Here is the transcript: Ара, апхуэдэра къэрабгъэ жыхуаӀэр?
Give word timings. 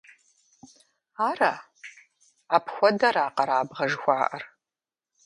Ара, 1.29 1.53
апхуэдэра 2.55 3.25
къэрабгъэ 3.35 3.85
жыхуаӀэр? 3.91 4.43